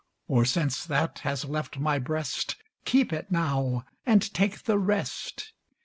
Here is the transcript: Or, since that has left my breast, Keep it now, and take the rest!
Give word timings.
Or, 0.27 0.45
since 0.45 0.83
that 0.87 1.19
has 1.19 1.45
left 1.45 1.77
my 1.77 1.99
breast, 1.99 2.55
Keep 2.85 3.13
it 3.13 3.29
now, 3.29 3.85
and 4.03 4.33
take 4.33 4.63
the 4.63 4.79
rest! 4.79 5.53